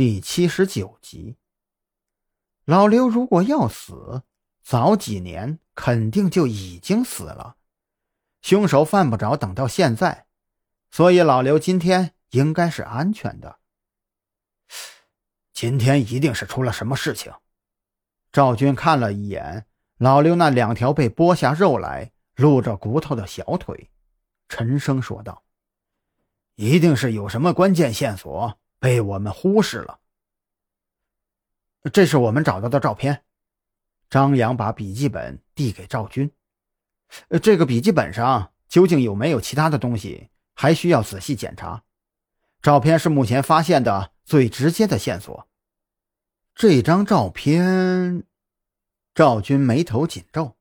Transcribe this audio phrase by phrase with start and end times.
[0.00, 1.36] 第七十九集。
[2.64, 4.22] 老刘如果要死，
[4.62, 7.56] 早几年肯定就已经死了，
[8.40, 10.24] 凶手犯不着等到现在，
[10.90, 13.58] 所以老刘今天应该是安全的。
[15.52, 17.30] 今天一定是出了什么事情。
[18.32, 19.66] 赵军看了一眼
[19.98, 23.90] 老刘那两条被剥下肉来、露着骨头的小腿，
[24.48, 25.44] 沉声说道
[26.56, 30.00] ：“一定是有什么关键线索。”被我们忽视了。
[31.92, 33.22] 这是我们找到的照片。
[34.08, 36.32] 张扬把笔记本递给赵军。
[37.40, 41.84] 这个笔记本上究竟有没有其他的东西，还需要仔细检查。
[42.60, 45.48] 照片是目前发现的最直接的线索。
[46.54, 48.24] 这张照片，
[49.14, 50.56] 赵军眉头紧皱。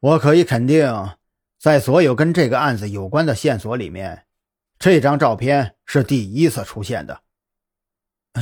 [0.00, 1.16] 我可以肯定，
[1.58, 4.26] 在所有跟这个案子有关的线索里面。
[4.80, 7.22] 这张照片是第一次出现的，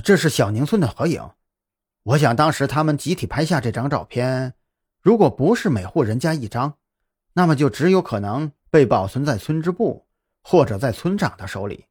[0.05, 1.33] 这是小宁村的合影。
[2.05, 4.55] 我想当时他们集体拍下这张照片，
[5.03, 6.79] 如果不是每户人家一张，
[7.33, 10.07] 那么就只有可能被保存在村支部
[10.45, 11.87] 或者在村长的手里。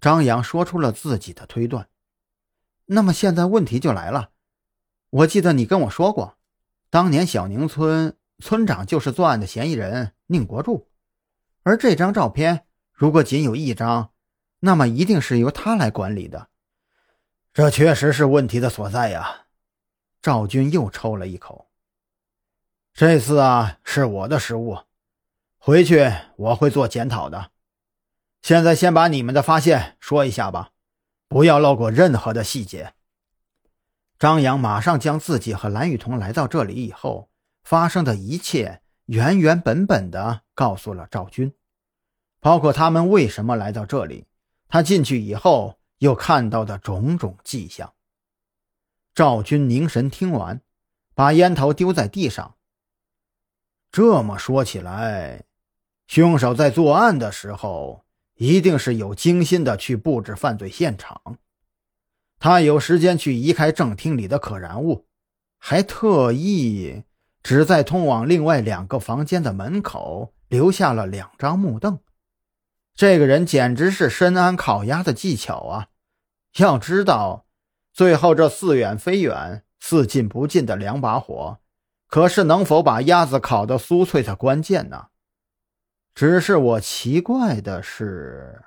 [0.00, 1.90] 张扬说出了自己的推断。
[2.86, 4.30] 那么现在问题就来了，
[5.10, 6.38] 我记得你跟我说过，
[6.88, 10.88] 当年小宁村村长就是作案的嫌疑人宁国柱，
[11.64, 12.64] 而这张照片。
[13.02, 14.12] 如果仅有一张，
[14.60, 16.50] 那么一定是由他来管理的，
[17.52, 19.46] 这确实是问题的所在呀。
[20.22, 21.68] 赵军又抽了一口。
[22.94, 24.78] 这次啊，是我的失误，
[25.58, 27.50] 回去我会做检讨的。
[28.40, 30.70] 现在先把你们的发现说一下吧，
[31.26, 32.94] 不要漏过任何的细节。
[34.16, 37.28] 张扬马上将自己和蓝雨桐来到这里以后
[37.64, 41.52] 发生的一切原原本本的告诉了赵军。
[42.42, 44.26] 包括他们为什么来到这里，
[44.68, 47.92] 他进去以后又看到的种种迹象。
[49.14, 50.60] 赵军凝神听完，
[51.14, 52.56] 把烟头丢在地上。
[53.92, 55.44] 这么说起来，
[56.08, 58.04] 凶手在作案的时候
[58.34, 61.38] 一定是有精心的去布置犯罪现场。
[62.40, 65.06] 他有时间去移开正厅里的可燃物，
[65.58, 67.04] 还特意
[67.40, 72.00] 只在通往另外两个房间的门口留下了两张木凳。
[72.94, 75.88] 这个人简直是深谙烤鸭的技巧啊！
[76.58, 77.46] 要知道，
[77.92, 81.58] 最后这似远非远、似近不近的两把火，
[82.06, 85.06] 可是能否把鸭子烤得酥脆的关键呢？
[86.14, 88.62] 只是我奇怪的是，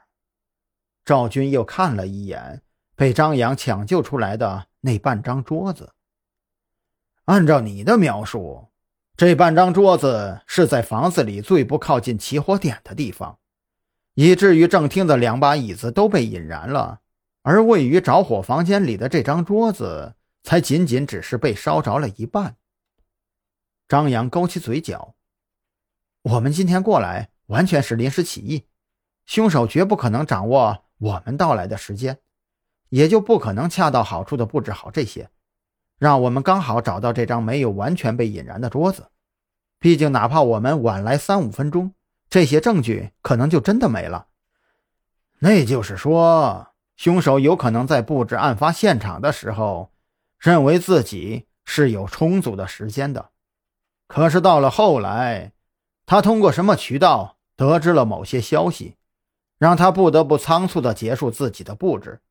[1.05, 2.63] 赵军又看了一眼
[2.95, 5.93] 被张扬抢救出来的那半张桌子。
[7.25, 8.69] 按照你的描述，
[9.15, 13.37] 这半张桌子是在房子里最不靠近起火点的地方。
[14.15, 17.01] 以至于正厅的两把椅子都被引燃了，
[17.43, 22.55] 而位于着火房间里的这张桌子才仅仅只是被烧着了一半。
[23.89, 25.15] 张扬勾起嘴角
[26.23, 28.65] ：“我们今天过来完全是临时起意，
[29.25, 32.17] 凶手绝不可能掌握我们到来的时间，
[32.87, 35.29] 也就不可能恰到好处的布置好这些，
[35.99, 39.11] 让我们刚好找到这张没有完全被引燃的桌子。
[39.77, 41.93] 毕竟，哪怕我们晚来三五分钟。”
[42.29, 44.27] 这些证据可能就真的没了。
[45.39, 49.91] 那就是说，凶手有可能在布置案发现场的时候，
[50.39, 53.29] 认为自己是有充足的时间的。
[54.07, 55.51] 可是到了后来，
[56.05, 58.95] 他通过什么渠道得知了某些消息，
[59.57, 62.21] 让他不得不仓促地结束自己的布置。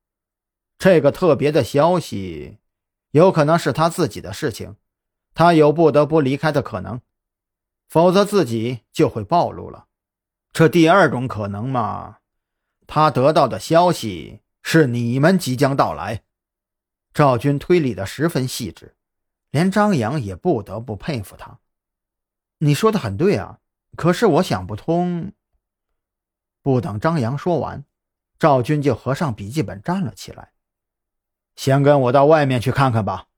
[0.79, 2.59] 这个特别的消息，
[3.11, 4.77] 有可能是他自己的事情，
[5.35, 7.01] 他有不得不离开的可能，
[7.95, 9.87] 否则自己就会暴露了。
[10.53, 12.19] 这第二种可能嘛，
[12.89, 16.25] 他得到的消息是你们即将到来。
[17.13, 18.97] 赵军推理的十分细致，
[19.51, 21.61] 连张扬也不得不佩服他。
[22.59, 23.61] 你说的很对啊，
[23.97, 25.33] 可是我想不通。
[26.63, 27.85] 不等张扬说完，
[28.41, 30.51] 赵军就合上笔记本站了起来。
[31.55, 33.29] 先跟我到外面去看看吧。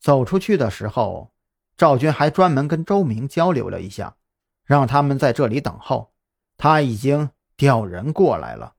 [0.00, 1.34] 走出去的时候，
[1.78, 4.16] 赵军还专门跟周明交流了一下。
[4.64, 6.12] 让他们在这里等候，
[6.58, 8.74] 他已经调人过来了。